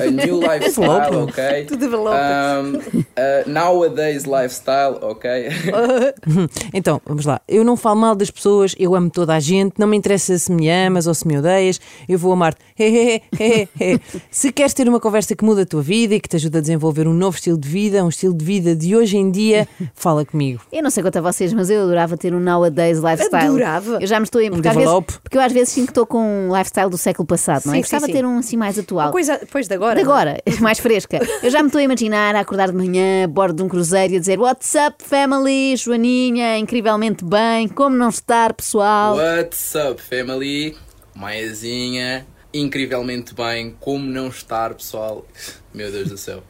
a 0.00 0.10
new 0.10 0.40
lifestyle, 0.42 1.14
okay? 1.22 1.64
To 1.66 1.76
develop. 1.76 2.14
Um, 2.14 2.76
uh, 2.76 3.48
nowadays 3.48 4.24
lifestyle, 4.24 4.98
okay? 5.02 5.48
Então, 6.72 7.00
vamos 7.04 7.24
lá. 7.26 7.40
Eu 7.48 7.64
não 7.64 7.76
falo 7.76 8.00
mal 8.00 8.14
das 8.14 8.30
pessoas, 8.30 8.74
eu 8.78 8.94
amo 8.94 9.10
toda 9.10 9.34
a 9.34 9.40
gente, 9.40 9.74
não 9.78 9.86
me 9.86 9.96
interessa 9.96 10.38
se 10.38 10.50
me 10.50 10.68
amas 10.68 11.06
ou 11.06 11.14
se 11.14 11.26
me 11.26 11.38
odeias, 11.38 11.80
eu 12.08 12.18
vou 12.18 12.32
amar-te. 12.32 12.60
Se 14.30 14.52
queres 14.52 14.74
ter 14.74 14.88
uma 14.88 15.00
conversa 15.00 15.34
que 15.36 15.44
muda 15.44 15.62
a 15.62 15.66
tua 15.66 15.82
vida 15.82 16.14
e 16.14 16.20
que 16.20 16.28
te 16.28 16.36
ajuda 16.36 16.58
a 16.58 16.60
desenvolver 16.60 17.06
um 17.06 17.12
novo 17.12 17.36
estilo 17.36 17.58
de 17.58 17.68
vida, 17.68 18.04
um 18.04 18.08
estilo 18.08 18.34
de 18.34 18.44
vida 18.44 18.74
de 18.74 18.96
hoje 18.96 19.16
em 19.16 19.30
dia, 19.30 19.68
fala 19.94 20.24
comigo. 20.24 20.62
Eu 20.72 20.82
não 20.82 20.90
sei 20.90 21.02
quanto 21.02 21.18
a 21.18 21.20
vocês, 21.20 21.52
mas 21.52 21.70
eu 21.70 21.82
adorava 21.82 22.16
ter 22.16 22.34
um 22.34 22.40
nowadays 22.40 22.98
lifestyle. 22.98 23.46
Adorava. 23.46 23.98
Eu 24.00 24.06
já 24.06 24.18
me 24.18 24.24
estou 24.24 24.40
a 24.40 24.50
porque, 24.50 24.68
vezes, 24.68 25.02
porque 25.22 25.36
eu 25.36 25.40
às 25.40 25.52
vezes 25.52 25.68
sinto 25.70 25.86
que 25.86 25.90
estou 25.92 26.06
com 26.06 26.48
um 26.48 26.56
lifestyle 26.56 26.90
do 26.90 26.98
século 26.98 27.26
passado, 27.26 27.66
não 27.66 27.72
é? 27.72 27.76
Sim, 27.76 27.82
Gostava 27.82 28.06
de 28.06 28.12
ter 28.12 28.24
um 28.24 28.38
assim 28.38 28.56
mais 28.56 28.78
atual. 28.78 29.06
Uma 29.06 29.12
coisa 29.12 29.38
depois 29.38 29.66
de 29.66 29.74
agora. 29.82 29.94
De 29.96 30.02
agora, 30.02 30.42
mais 30.60 30.78
fresca. 30.78 31.20
Eu 31.42 31.50
já 31.50 31.60
me 31.60 31.66
estou 31.66 31.80
a 31.80 31.82
imaginar 31.82 32.34
a 32.36 32.40
acordar 32.40 32.70
de 32.70 32.76
manhã, 32.76 33.24
a 33.24 33.26
bordo 33.26 33.56
de 33.56 33.62
um 33.62 33.68
cruzeiro 33.68 34.14
e 34.14 34.16
a 34.16 34.20
dizer 34.20 34.38
What's 34.38 34.74
up, 34.74 35.02
family? 35.02 35.76
Joaninha, 35.76 36.58
incrivelmente 36.58 37.24
bem, 37.24 37.66
como 37.66 37.96
não 37.96 38.08
estar, 38.08 38.52
pessoal? 38.54 39.16
What's 39.16 39.74
up, 39.74 40.00
family? 40.00 40.76
Maiazinha, 41.14 42.26
incrivelmente 42.54 43.34
bem. 43.34 43.76
Como 43.80 44.06
não 44.06 44.28
estar, 44.28 44.72
pessoal? 44.74 45.26
Meu 45.74 45.90
Deus 45.90 46.08
do 46.08 46.16
céu. 46.16 46.42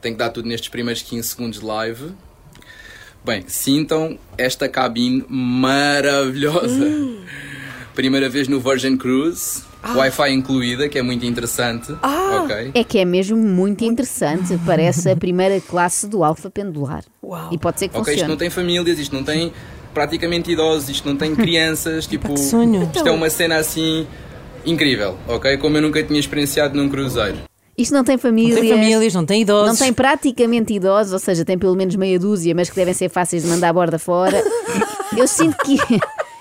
Tenho 0.00 0.14
que 0.14 0.18
dar 0.18 0.30
tudo 0.30 0.48
nestes 0.48 0.68
primeiros 0.68 1.02
15 1.02 1.28
segundos 1.28 1.60
de 1.60 1.64
live. 1.64 2.12
Bem, 3.24 3.42
sintam 3.48 4.18
esta 4.38 4.68
cabine 4.68 5.24
maravilhosa. 5.28 6.86
Primeira 7.94 8.28
vez 8.28 8.46
no 8.46 8.60
Virgin 8.60 8.96
Cruise, 8.96 9.64
Wi-Fi 9.94 10.32
incluída, 10.32 10.88
que 10.88 10.98
é 10.98 11.02
muito 11.02 11.24
interessante. 11.26 11.92
Ok. 12.02 12.70
É 12.74 12.82
que 12.84 12.98
é 12.98 13.04
mesmo 13.04 13.36
muito 13.36 13.84
interessante. 13.84 14.58
Parece 14.66 15.10
a 15.10 15.16
primeira 15.16 15.60
classe 15.60 16.06
do 16.06 16.24
alfa 16.24 16.50
pendular. 16.50 17.04
Uau. 17.22 17.48
E 17.52 17.58
pode 17.58 17.78
ser 17.80 17.88
que 17.88 17.96
Ok, 17.96 18.02
isto 18.12 18.20
funcione. 18.22 18.28
não 18.30 18.36
tem 18.36 18.50
famílias, 18.50 18.98
isto 18.98 19.14
não 19.14 19.22
tem 19.24 19.52
praticamente 19.94 20.50
idosos, 20.50 20.88
isto 20.88 21.08
não 21.08 21.16
tem 21.16 21.34
crianças, 21.36 22.06
tipo, 22.06 22.34
que 22.34 22.40
sonho. 22.40 22.90
isto 22.94 23.06
é 23.06 23.10
uma 23.10 23.30
cena 23.30 23.56
assim 23.56 24.06
incrível, 24.64 25.16
ok? 25.28 25.56
Como 25.58 25.76
eu 25.76 25.82
nunca 25.82 26.02
tinha 26.02 26.18
experienciado 26.20 26.76
num 26.76 26.88
cruzeiro. 26.88 27.38
Isto 27.78 27.92
não 27.94 28.02
tem 28.04 28.16
Não 28.16 28.20
famílias. 28.22 28.58
tem 28.60 28.70
famílias, 28.70 29.14
não 29.14 29.24
tem 29.26 29.42
idosos. 29.42 29.68
Não 29.68 29.76
tem 29.76 29.92
praticamente 29.92 30.72
idosos, 30.72 31.12
ou 31.12 31.18
seja, 31.18 31.44
tem 31.44 31.58
pelo 31.58 31.74
menos 31.76 31.94
meia 31.94 32.18
dúzia, 32.18 32.54
mas 32.54 32.70
que 32.70 32.74
devem 32.76 32.94
ser 32.94 33.10
fáceis 33.10 33.42
de 33.42 33.48
mandar 33.50 33.68
a 33.68 33.72
borda 33.72 33.98
fora. 33.98 34.42
Eu 35.16 35.28
sinto 35.28 35.56
que 35.58 35.76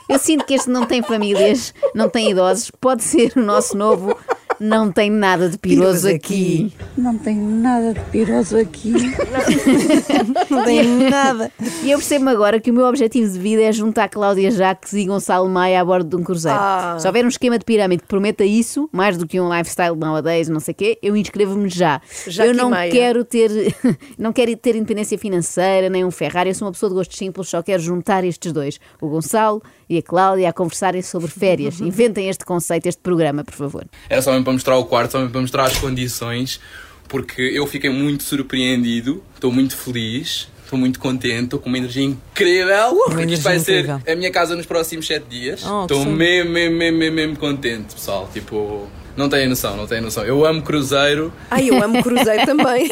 eu 0.08 0.20
sinto 0.20 0.46
que 0.46 0.54
este 0.54 0.70
não 0.70 0.86
tem 0.86 1.02
famílias, 1.02 1.74
não 1.94 2.10
tem 2.10 2.32
idosos, 2.32 2.72
pode 2.80 3.04
ser 3.04 3.34
o 3.36 3.42
nosso 3.42 3.76
novo 3.78 4.18
Não 4.60 4.92
tem 4.92 5.10
nada 5.10 5.50
de 5.50 5.58
piroso 5.58 6.08
aqui. 6.08 6.74
Não 6.98 7.18
tem 7.18 7.36
nada 7.36 7.94
de 7.94 8.00
piroso 8.12 8.58
aqui. 8.58 8.94
Não 10.50 10.64
tem 10.64 11.10
nada. 11.10 11.52
E 11.84 11.92
eu 11.92 11.98
percebo 11.98 12.30
agora 12.30 12.60
que 12.60 12.72
o 12.72 12.74
meu 12.74 12.86
objetivo 12.86 13.32
de 13.32 13.40
vida 13.40 13.62
é 13.62 13.72
juntar 13.72 14.08
Cláudia 14.10 14.52
Jacques 14.52 14.94
e 14.94 15.06
Gonçalo 15.06 15.50
Maia 15.50 15.82
a 15.82 15.86
bordo 15.86 16.10
de 16.10 16.16
um 16.16 16.24
cruzeiro. 16.24 16.58
Ah. 16.60 16.98
Se 17.00 17.08
houver 17.08 17.26
um 17.26 17.28
esquema 17.28 17.58
de 17.58 17.66
pirâmide 17.66 18.04
que 18.04 18.08
prometa 18.08 18.44
isso, 18.46 18.90
mais 18.92 19.18
do 19.18 19.28
que 19.28 19.40
um 19.40 19.56
lifestyle 19.56 19.96
nowadays, 19.96 20.48
não 20.48 20.60
sei 20.60 20.72
o 20.72 20.76
quê, 20.76 21.00
eu 21.02 21.16
inscrevo-me 21.16 21.70
já. 21.70 22.02
Jacques 22.28 22.52
eu 22.52 22.54
não 22.54 22.70
Maia. 22.70 22.92
quero 22.92 23.24
ter 23.24 23.76
não 24.18 24.32
quero 24.32 24.56
ter 24.56 24.76
independência 24.76 25.18
financeira, 25.18 25.90
nem 25.90 26.06
um 26.06 26.12
Ferrari. 26.12 26.50
Eu 26.50 26.56
sou 26.56 26.68
uma 26.68 26.72
pessoa 26.72 26.90
de 26.90 26.96
gostos 26.96 27.18
simples, 27.18 27.50
só 27.50 27.62
quero 27.62 27.82
juntar 27.82 28.24
estes 28.24 28.52
dois, 28.52 28.80
o 29.02 29.10
Gonçalo 29.10 29.62
e 29.90 29.98
a 29.98 30.02
Cláudia, 30.02 30.50
a 30.50 30.54
conversarem 30.54 31.02
sobre 31.02 31.30
férias. 31.30 31.80
Inventem 31.82 32.30
este 32.30 32.46
conceito, 32.46 32.88
este 32.88 33.02
programa, 33.02 33.44
por 33.44 33.54
favor. 33.54 33.86
Era 34.10 34.22
só 34.22 34.32
mesmo 34.32 34.45
para 34.46 34.54
mostrar 34.54 34.78
o 34.78 34.86
quarto, 34.86 35.18
mesmo 35.18 35.32
para 35.32 35.42
mostrar 35.42 35.66
as 35.66 35.78
condições, 35.78 36.62
porque 37.10 37.42
eu 37.42 37.68
fiquei 37.68 37.90
muito 37.90 38.24
surpreendido, 38.24 39.22
estou 39.34 39.52
muito 39.52 39.76
feliz, 39.76 40.48
estou 40.64 40.80
muito 40.80 41.00
contente, 41.00 41.44
estou 41.46 41.60
com 41.60 41.68
uma 41.68 41.78
energia 41.78 42.04
incrível, 42.04 42.96
porque 43.06 43.24
energia 43.24 43.34
isto 43.36 43.44
vai 43.44 43.60
ser 43.60 43.80
incrível. 43.82 44.02
a 44.14 44.16
minha 44.16 44.32
casa 44.32 44.56
nos 44.56 44.66
próximos 44.66 45.06
7 45.08 45.26
dias. 45.30 45.64
Oh, 45.66 45.82
Estou 45.84 46.06
mesmo, 46.06 46.52
mesmo, 46.52 46.78
mesmo, 46.78 46.98
mesmo, 46.98 47.16
mesmo 47.16 47.36
contente, 47.38 47.94
pessoal. 47.96 48.30
Tipo, 48.34 48.88
não 49.18 49.30
têm 49.30 49.48
noção, 49.48 49.76
não 49.78 49.88
têm 49.88 50.02
noção. 50.02 50.24
Eu 50.24 50.46
amo 50.46 50.62
cruzeiro. 50.62 51.32
Ai, 51.50 51.70
eu 51.70 51.82
amo 51.82 52.02
cruzeiro 52.04 52.44
também. 52.46 52.88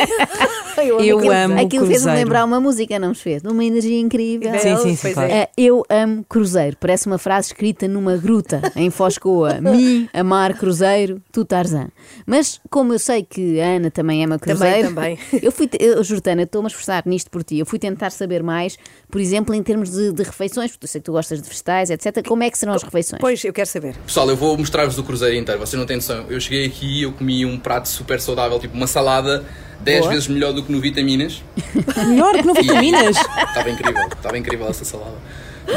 eu 0.77 0.95
amo 0.95 1.05
Eu 1.05 1.17
cruzeiro. 1.17 1.45
amo 1.45 1.61
Aquilo 1.61 1.87
fez-me 1.87 2.13
lembrar 2.13 2.45
uma 2.45 2.59
música, 2.59 2.97
não 2.97 3.09
vos 3.09 3.21
fez? 3.21 3.43
Uma 3.43 3.63
energia 3.63 3.99
incrível. 3.99 4.51
Sim, 4.59 4.77
sim, 4.77 4.95
sim, 4.95 5.13
claro. 5.13 5.31
é. 5.31 5.43
Ah, 5.43 5.49
eu 5.57 5.83
amo 5.89 6.25
cruzeiro. 6.27 6.77
Parece 6.79 7.07
uma 7.07 7.17
frase 7.17 7.47
escrita 7.47 7.87
numa 7.87 8.15
gruta 8.17 8.61
em 8.75 8.89
Foscoa. 8.89 9.59
Mim, 9.61 10.07
amar 10.13 10.53
cruzeiro, 10.57 11.21
tu 11.31 11.43
Tarzan. 11.45 11.89
Mas 12.25 12.59
como 12.69 12.93
eu 12.93 12.99
sei 12.99 13.23
que 13.23 13.59
a 13.59 13.65
Ana 13.75 13.91
também 13.91 14.23
ama 14.23 14.39
cruzeiro, 14.39 14.89
também. 14.89 15.17
eu 15.41 15.51
fui, 15.51 15.69
eu, 15.79 16.03
Jordana, 16.03 16.43
estou-me 16.43 16.67
a 16.67 16.69
esforçar 16.69 17.03
nisto 17.05 17.29
por 17.29 17.43
ti. 17.43 17.59
Eu 17.59 17.65
fui 17.65 17.79
tentar 17.79 18.09
saber 18.11 18.41
mais, 18.41 18.77
por 19.11 19.19
exemplo, 19.19 19.53
em 19.53 19.61
termos 19.61 19.91
de, 19.91 20.11
de 20.11 20.23
refeições, 20.23 20.71
porque 20.71 20.85
eu 20.85 20.89
sei 20.89 21.01
que 21.01 21.05
tu 21.05 21.11
gostas 21.11 21.41
de 21.41 21.47
vegetais, 21.49 21.89
etc. 21.89 22.25
Como 22.27 22.43
é 22.43 22.49
que 22.49 22.57
serão 22.57 22.73
as 22.73 22.83
refeições? 22.83 23.19
Pois, 23.19 23.43
eu 23.43 23.51
quero 23.53 23.67
saber. 23.67 23.95
Pessoal, 24.05 24.29
eu 24.29 24.35
vou 24.37 24.57
mostrar-vos 24.57 24.97
o 24.97 25.03
cruzeiro 25.03 25.35
inteiro, 25.35 25.59
vocês 25.59 25.77
não 25.77 25.85
têm 25.85 25.97
noção. 25.97 26.12
Eu 26.29 26.39
cheguei 26.39 26.65
aqui 26.65 26.99
e 26.99 27.03
eu 27.03 27.11
comi 27.11 27.45
um 27.45 27.57
prato 27.57 27.87
super 27.87 28.19
saudável, 28.19 28.59
tipo 28.59 28.75
uma 28.75 28.87
salada 28.87 29.43
10 29.81 29.99
Boa. 29.99 30.13
vezes 30.13 30.27
melhor 30.27 30.53
do 30.53 30.63
que 30.63 30.71
no 30.71 30.79
Vitaminas. 30.79 31.43
Melhor 32.07 32.35
que 32.35 32.43
no 32.43 32.53
Vitaminas. 32.53 33.17
Estava 33.17 33.69
incrível, 33.69 34.07
estava 34.07 34.37
incrível 34.37 34.67
essa 34.67 34.85
salada. 34.85 35.17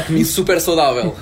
Comi 0.07 0.23
super 0.23 0.59
saudável. 0.61 1.15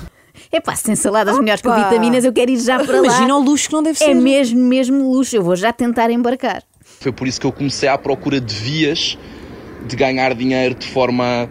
É 0.51 0.59
pá, 0.59 0.75
se 0.75 0.83
tem 0.83 0.95
saladas 0.95 1.37
melhores 1.39 1.61
que 1.61 1.69
vitaminas, 1.69 2.23
eu 2.23 2.31
quero 2.31 2.51
ir 2.51 2.59
já 2.59 2.77
para 2.81 3.01
lá. 3.01 3.07
Imagina 3.07 3.35
o 3.35 3.43
luxo 3.43 3.67
que 3.67 3.73
não 3.73 3.83
deve 3.83 3.97
ser. 3.97 4.11
É 4.11 4.13
mesmo, 4.13 4.59
mesmo 4.59 5.11
luxo. 5.11 5.35
Eu 5.35 5.43
vou 5.43 5.55
já 5.55 5.73
tentar 5.73 6.09
embarcar. 6.09 6.63
Foi 6.99 7.11
por 7.11 7.27
isso 7.27 7.41
que 7.41 7.47
eu 7.47 7.51
comecei 7.51 7.89
à 7.89 7.97
procura 7.97 8.39
de 8.39 8.53
vias 8.55 9.17
de 9.87 9.95
ganhar 9.95 10.33
dinheiro 10.33 10.75
de 10.75 10.87
forma 10.87 11.49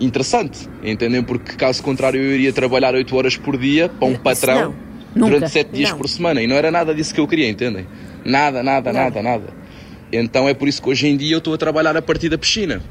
interessante, 0.00 0.68
entendem? 0.82 1.22
Porque 1.22 1.56
caso 1.56 1.82
contrário 1.82 2.20
eu 2.20 2.34
iria 2.34 2.52
trabalhar 2.52 2.94
8 2.94 3.16
horas 3.16 3.36
por 3.36 3.56
dia 3.56 3.88
para 3.88 4.06
um 4.06 4.16
patrão 4.16 4.74
Nunca. 5.18 5.32
durante 5.34 5.52
7 5.52 5.70
dias 5.72 5.90
Não. 5.90 5.98
por 5.98 6.08
semana 6.08 6.42
e 6.42 6.46
não 6.46 6.56
era 6.56 6.70
nada 6.70 6.94
disso 6.94 7.14
que 7.14 7.20
eu 7.20 7.26
queria, 7.28 7.48
entendem? 7.48 7.86
Nada, 8.24 8.62
nada, 8.62 8.92
nada, 8.92 9.22
nada. 9.22 9.44
Então 10.12 10.48
é 10.48 10.54
por 10.54 10.68
isso 10.68 10.80
que 10.82 10.88
hoje 10.88 11.06
em 11.08 11.16
dia 11.16 11.34
eu 11.34 11.38
estou 11.38 11.52
a 11.54 11.58
trabalhar 11.58 11.96
a 11.96 12.02
partir 12.02 12.28
da 12.28 12.38
piscina. 12.38 12.82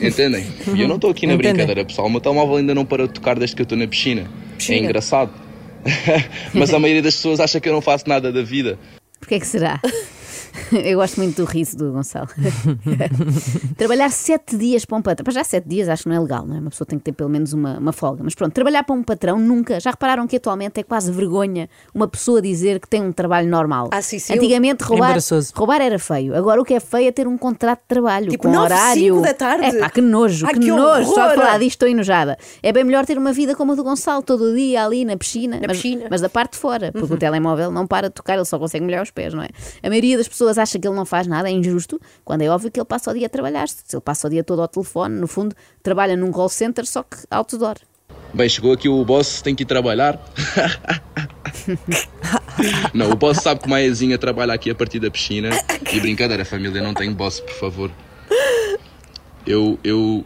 Entendem? 0.00 0.46
E 0.74 0.80
eu 0.80 0.88
não 0.88 0.94
estou 0.96 1.10
aqui 1.10 1.26
na 1.26 1.34
Entendem. 1.34 1.52
brincadeira, 1.52 1.84
pessoal. 1.84 2.06
O 2.06 2.10
meu 2.10 2.20
telemóvel 2.20 2.56
ainda 2.56 2.74
não 2.74 2.84
parou 2.84 3.06
de 3.06 3.12
tocar 3.14 3.38
desde 3.38 3.54
que 3.56 3.62
eu 3.62 3.64
estou 3.64 3.76
na 3.76 3.86
piscina. 3.86 4.26
Piscina. 4.56 4.78
É 4.78 4.80
engraçado. 4.84 5.30
Mas 6.54 6.72
a 6.72 6.78
maioria 6.78 7.02
das 7.02 7.16
pessoas 7.16 7.40
acha 7.40 7.60
que 7.60 7.68
eu 7.68 7.72
não 7.72 7.80
faço 7.80 8.08
nada 8.08 8.32
da 8.32 8.42
vida. 8.42 8.78
Porquê 9.18 9.38
que 9.40 9.46
será? 9.46 9.80
Eu 10.84 10.98
gosto 10.98 11.16
muito 11.18 11.36
do 11.42 11.44
riso 11.44 11.76
do 11.76 11.92
Gonçalo. 11.92 12.28
trabalhar 13.76 14.10
sete 14.10 14.56
dias 14.56 14.84
para 14.84 14.96
um 14.96 15.02
patrão. 15.02 15.24
Para 15.24 15.32
já 15.34 15.44
sete 15.44 15.68
dias 15.68 15.88
acho 15.88 16.04
que 16.04 16.08
não 16.08 16.16
é 16.16 16.20
legal, 16.20 16.46
não 16.46 16.56
é? 16.56 16.60
Uma 16.60 16.70
pessoa 16.70 16.86
tem 16.86 16.98
que 16.98 17.04
ter 17.04 17.12
pelo 17.12 17.28
menos 17.30 17.52
uma, 17.52 17.78
uma 17.78 17.92
folga. 17.92 18.22
Mas 18.24 18.34
pronto, 18.34 18.52
trabalhar 18.52 18.82
para 18.84 18.94
um 18.94 19.02
patrão 19.02 19.38
nunca. 19.38 19.78
Já 19.80 19.90
repararam 19.90 20.26
que 20.26 20.36
atualmente 20.36 20.80
é 20.80 20.82
quase 20.82 21.10
vergonha 21.12 21.68
uma 21.94 22.08
pessoa 22.08 22.40
dizer 22.40 22.80
que 22.80 22.88
tem 22.88 23.02
um 23.02 23.12
trabalho 23.12 23.48
normal. 23.48 23.88
Ah, 23.92 24.02
sim, 24.02 24.18
sim. 24.18 24.34
Antigamente 24.34 24.84
roubar, 24.84 25.16
roubar 25.54 25.80
era 25.80 25.98
feio. 25.98 26.34
Agora 26.34 26.60
o 26.60 26.64
que 26.64 26.74
é 26.74 26.80
feio 26.80 27.08
é 27.08 27.12
ter 27.12 27.26
um 27.26 27.36
contrato 27.38 27.80
de 27.80 27.88
trabalho 27.88 28.30
Tipo, 28.30 28.44
com 28.44 28.52
nove, 28.52 28.66
horário. 28.72 29.14
cinco 29.14 29.22
da 29.22 29.34
tarde. 29.34 29.64
É 29.76 29.80
pá, 29.80 29.90
que 29.90 30.00
nojo, 30.00 30.46
Ai, 30.46 30.54
que, 30.54 30.60
que 30.60 30.66
nojo. 30.70 31.08
Só 31.08 31.14
de 31.14 31.20
horror. 31.20 31.34
falar 31.36 31.58
disto 31.58 31.72
estou 31.72 31.88
enojada. 31.88 32.36
É 32.62 32.72
bem 32.72 32.84
melhor 32.84 33.04
ter 33.06 33.18
uma 33.18 33.32
vida 33.32 33.54
como 33.54 33.72
a 33.72 33.74
do 33.74 33.82
Gonçalo, 33.84 34.22
todo 34.22 34.44
o 34.44 34.54
dia 34.54 34.84
ali 34.84 35.04
na 35.04 35.16
piscina. 35.16 35.56
Na 35.60 35.66
mas, 35.68 35.76
piscina. 35.78 36.06
mas 36.10 36.20
da 36.20 36.28
parte 36.28 36.52
de 36.52 36.58
fora, 36.58 36.92
porque 36.92 37.12
o 37.12 37.16
telemóvel 37.16 37.70
não 37.70 37.86
para 37.86 38.08
de 38.08 38.14
tocar, 38.14 38.34
ele 38.34 38.44
só 38.44 38.58
consegue 38.58 38.84
molhar 38.84 39.02
os 39.02 39.10
pés, 39.10 39.34
não 39.34 39.42
é? 39.42 39.48
A 39.82 39.88
maioria 39.88 40.16
das 40.16 40.28
pessoas 40.28 40.58
acha 40.62 40.78
que 40.78 40.86
ele 40.86 40.96
não 40.96 41.04
faz 41.04 41.26
nada, 41.26 41.48
é 41.48 41.52
injusto, 41.52 42.00
quando 42.24 42.42
é 42.42 42.48
óbvio 42.48 42.70
que 42.70 42.80
ele 42.80 42.86
passa 42.86 43.10
o 43.10 43.14
dia 43.14 43.26
a 43.26 43.30
trabalhar. 43.30 43.68
Se 43.68 43.84
ele 43.92 44.00
passa 44.00 44.26
o 44.26 44.30
dia 44.30 44.42
todo 44.42 44.62
ao 44.62 44.68
telefone, 44.68 45.14
no 45.16 45.26
fundo, 45.26 45.54
trabalha 45.82 46.16
num 46.16 46.30
call 46.30 46.48
center, 46.48 46.86
só 46.86 47.02
que 47.02 47.16
outdoor. 47.30 47.76
Bem, 48.34 48.48
chegou 48.48 48.72
aqui 48.72 48.88
o 48.88 49.04
boss, 49.04 49.42
tem 49.42 49.54
que 49.54 49.62
ir 49.62 49.66
trabalhar. 49.66 50.18
não, 52.94 53.10
o 53.10 53.16
boss 53.16 53.38
sabe 53.38 53.60
que 53.60 53.66
o 53.66 53.70
Maiazinha 53.70 54.16
trabalha 54.16 54.54
aqui 54.54 54.70
a 54.70 54.74
partir 54.74 54.98
da 55.00 55.10
piscina. 55.10 55.50
E 55.92 56.00
brincadeira, 56.00 56.44
família, 56.44 56.80
não 56.82 56.94
tenho 56.94 57.14
boss, 57.14 57.40
por 57.40 57.54
favor. 57.54 57.90
Eu, 59.46 59.78
eu 59.84 60.24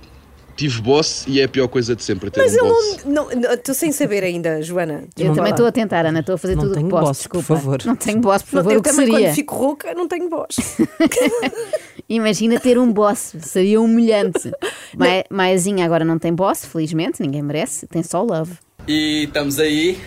tive 0.57 0.81
boss 0.81 1.25
e 1.29 1.41
é 1.41 1.45
a 1.45 1.49
pior 1.49 1.69
coisa 1.69 1.95
de 1.95 2.03
sempre 2.03 2.31
ter 2.31 2.41
Mas 2.41 2.55
um 2.55 2.57
eu 2.57 2.65
boss. 2.67 3.05
não. 3.05 3.29
não- 3.31 3.53
Estou 3.53 3.75
sem 3.75 3.93
saber 3.93 4.25
ainda, 4.25 4.63
Joana. 4.63 5.05
Eu 5.19 5.35
também 5.35 5.51
estou 5.53 5.67
a 5.67 5.73
tentar, 5.73 6.07
Ana, 6.07 6.21
estou 6.21 6.35
a 6.35 6.39
fazer 6.39 6.55
Não 6.57 6.63
tudo 6.63 6.73
o 6.73 6.75
que 6.75 6.81
tenho 6.81 6.91
posso, 6.91 7.05
boss, 7.07 7.17
por 7.19 7.39
desculpa. 7.39 7.47
favor. 7.61 7.79
Não 7.85 7.97
tenho 7.97 8.21
boss, 8.21 8.43
por 8.43 8.55
Não, 8.55 8.63
favor, 8.63 8.73
eu 8.75 8.83
que 8.83 8.91
também, 8.91 9.07
seria? 9.07 9.27
quando 9.29 9.35
fico 9.35 9.55
rouca, 9.55 9.95
não 9.95 10.09
tenho 10.09 10.29
voz. 10.31 10.57
Imagina 12.09 12.61
ter 12.61 12.79
um 12.79 12.93
boss, 12.93 13.35
seria 13.41 13.81
humilhante. 13.81 14.51
Ma- 14.97 15.25
Maiazinha 15.31 15.85
agora 15.85 16.05
não 16.05 16.19
tem 16.19 16.33
boss, 16.33 16.65
felizmente, 16.65 17.21
ninguém 17.21 17.43
merece, 17.43 17.87
tem 17.87 18.03
só 18.03 18.23
love. 18.23 18.55
E 18.87 19.25
estamos 19.25 19.59
aí 19.59 19.99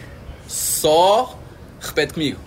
só. 0.48 1.38
Repete 1.82 2.14
comigo. 2.14 2.40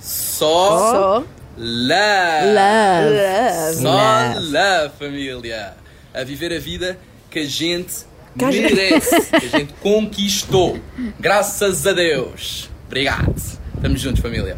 Só. 0.00 0.78
Só. 0.92 1.24
Love. 1.58 2.46
Love. 2.54 3.82
Só 3.82 4.40
love, 4.40 4.94
família. 4.98 5.74
A 6.14 6.24
viver 6.24 6.52
a 6.56 6.58
vida 6.58 6.98
que 7.30 7.38
a 7.38 7.46
gente 7.46 7.94
Que 8.36 8.44
a 8.44 8.50
gente- 8.50 8.74
merece, 8.74 9.20
que 9.30 9.46
a 9.46 9.58
gente 9.58 9.72
conquistou. 9.80 10.78
Graças 11.18 11.86
a 11.86 11.92
Deus. 11.92 12.68
Obrigado. 12.86 13.34
Estamos 13.74 14.00
juntos, 14.00 14.20
família. 14.20 14.56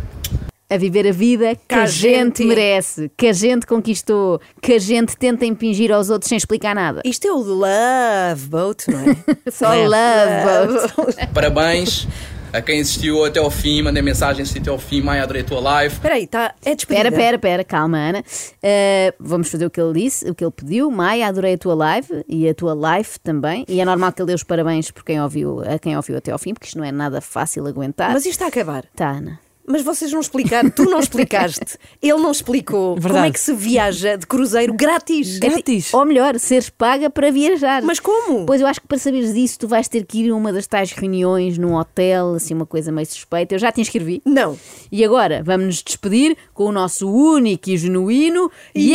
A 0.70 0.78
viver 0.78 1.06
a 1.06 1.12
vida 1.12 1.54
que, 1.68 1.74
a 1.74 1.82
a 1.82 1.86
gente 1.86 2.38
gente- 2.38 2.44
merece, 2.46 3.10
que 3.14 3.26
a 3.26 3.32
gente 3.34 3.66
conquistou, 3.66 4.40
que 4.62 4.72
a 4.72 4.78
gente 4.78 5.14
tenta 5.18 5.44
impingir 5.44 5.92
aos 5.92 6.08
outros 6.08 6.30
sem 6.30 6.38
explicar 6.38 6.74
nada. 6.74 7.02
Isto 7.04 7.26
é 7.28 7.30
o 7.32 7.36
Love 7.36 8.46
Boat, 8.48 8.90
não 8.90 9.00
é? 9.00 9.16
Só 9.52 9.68
love, 9.74 10.86
boat. 10.96 11.26
Parabéns 11.34 12.08
a 12.52 12.60
quem 12.60 12.80
assistiu 12.80 13.24
até 13.24 13.40
ao 13.40 13.50
fim. 13.50 13.82
Mandei 13.82 14.02
mensagem, 14.02 14.42
assisti 14.42 14.60
até 14.60 14.70
ao 14.70 14.78
fim. 14.78 15.00
Maia, 15.00 15.22
adorei 15.22 15.42
a 15.42 15.44
tua 15.44 15.60
live. 15.60 15.94
Espera 15.94 16.14
aí, 16.14 16.26
tá, 16.26 16.54
é 16.64 16.74
despedida. 16.74 17.08
Espera, 17.08 17.08
espera, 17.08 17.36
espera, 17.36 17.64
calma, 17.64 17.98
Ana. 17.98 18.20
Uh, 18.20 19.14
vamos 19.18 19.50
fazer 19.50 19.66
o 19.66 19.70
que 19.70 19.80
ele 19.80 20.00
disse, 20.00 20.28
o 20.30 20.34
que 20.34 20.44
ele 20.44 20.52
pediu. 20.52 20.90
Maia, 20.90 21.26
adorei 21.26 21.54
a 21.54 21.58
tua 21.58 21.74
live 21.74 22.24
e 22.28 22.48
a 22.48 22.54
tua 22.54 22.74
live 22.74 23.10
também. 23.22 23.64
E 23.68 23.80
é 23.80 23.84
normal 23.84 24.12
que 24.12 24.20
ele 24.20 24.28
dê 24.28 24.34
os 24.34 24.44
parabéns 24.44 24.90
por 24.90 25.04
quem 25.04 25.20
ouviu, 25.20 25.60
a 25.60 25.78
quem 25.78 25.96
ouviu 25.96 26.16
até 26.16 26.30
ao 26.30 26.38
fim, 26.38 26.52
porque 26.52 26.66
isto 26.66 26.78
não 26.78 26.84
é 26.84 26.92
nada 26.92 27.20
fácil 27.20 27.66
aguentar. 27.66 28.12
Mas 28.12 28.26
isto 28.26 28.32
está 28.32 28.44
a 28.46 28.48
acabar. 28.48 28.84
Tá, 28.94 29.10
Ana. 29.10 29.40
Mas 29.66 29.82
vocês 29.82 30.12
não 30.12 30.20
explicaram, 30.20 30.68
tu 30.70 30.84
não 30.84 30.98
explicaste, 31.00 31.78
ele 32.02 32.18
não 32.18 32.32
explicou 32.32 32.90
como 32.94 33.00
Verdade. 33.00 33.28
é 33.28 33.30
que 33.30 33.40
se 33.40 33.52
viaja 33.54 34.16
de 34.16 34.26
cruzeiro 34.26 34.74
grátis. 34.74 35.38
Grátis. 35.38 35.94
Ou 35.94 36.04
melhor, 36.04 36.38
seres 36.38 36.68
paga 36.68 37.08
para 37.08 37.30
viajar. 37.30 37.80
Mas 37.82 38.00
como? 38.00 38.44
Pois 38.44 38.60
eu 38.60 38.66
acho 38.66 38.80
que 38.80 38.88
para 38.88 38.98
saberes 38.98 39.32
disso, 39.32 39.60
tu 39.60 39.68
vais 39.68 39.86
ter 39.88 40.04
que 40.04 40.24
ir 40.24 40.30
a 40.30 40.34
uma 40.34 40.52
das 40.52 40.66
tais 40.66 40.90
reuniões 40.92 41.58
num 41.58 41.74
hotel, 41.74 42.34
assim, 42.34 42.54
uma 42.54 42.66
coisa 42.66 42.90
meio 42.90 43.06
suspeita. 43.06 43.54
Eu 43.54 43.58
já 43.58 43.70
te 43.70 43.80
inscrevi. 43.80 44.20
Não. 44.24 44.58
E 44.90 45.04
agora 45.04 45.42
vamos 45.44 45.66
nos 45.66 45.82
despedir 45.82 46.36
com 46.52 46.64
o 46.64 46.72
nosso 46.72 47.08
único 47.08 47.70
e 47.70 47.76
genuíno 47.76 48.50
Yes! 48.76 48.92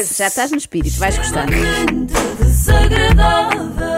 Yes! 0.00 0.16
Já 0.16 0.26
estás 0.28 0.50
no 0.50 0.58
espírito, 0.58 0.98
vais 0.98 1.16
gostar. 1.16 1.46
desagradável, 2.38 3.97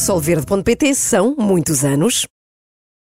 solverde.pt 0.00 0.94
são 0.94 1.36
muitos 1.38 1.84
anos. 1.84 2.26